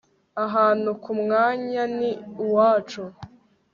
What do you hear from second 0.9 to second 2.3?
kumwanya ni